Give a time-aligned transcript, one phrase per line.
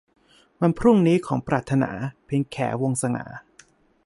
[0.59, 1.91] วันพรุ่งนี้ของปรารถนา-
[2.25, 3.25] เพ็ญแข วงศ์สง่า